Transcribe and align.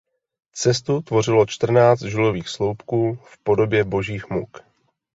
Cestu 0.53 1.01
tvořilo 1.01 1.45
čtrnáct 1.45 2.01
žulových 2.01 2.49
sloupků 2.49 3.15
v 3.23 3.37
podobě 3.37 3.83
Božích 3.83 4.29
muk. 4.29 4.57